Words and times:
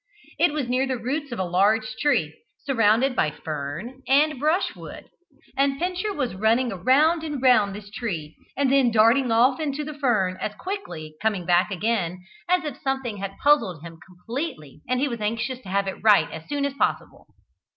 It 0.39 0.51
was 0.51 0.67
near 0.67 0.87
the 0.87 0.97
roots 0.97 1.31
of 1.31 1.37
a 1.37 1.43
large 1.43 1.95
tree, 1.99 2.35
surrounded 2.63 3.15
by 3.15 3.29
fern 3.29 4.01
and 4.07 4.39
brushwood; 4.39 5.05
and 5.55 5.77
Pincher 5.77 6.11
was 6.11 6.33
running 6.33 6.69
round 6.69 7.23
and 7.23 7.39
round 7.39 7.75
this 7.75 7.91
tree, 7.91 8.35
and 8.57 8.71
then 8.71 8.89
darting 8.89 9.31
off 9.31 9.59
into 9.59 9.83
the 9.83 9.93
fern, 9.93 10.39
and 10.41 10.53
as 10.53 10.57
quickly 10.57 11.17
coming 11.21 11.45
back 11.45 11.69
again, 11.69 12.25
as 12.49 12.63
if 12.63 12.77
something 12.81 13.17
had 13.17 13.37
puzzled 13.43 13.83
him 13.83 13.99
completely 14.03 14.81
and 14.89 14.99
he 14.99 15.07
was 15.07 15.21
anxious 15.21 15.59
to 15.59 15.69
have 15.69 15.87
it 15.87 15.97
set 15.97 16.03
right 16.03 16.31
as 16.31 16.49
soon 16.49 16.65
as 16.65 16.73
possible. 16.73 17.27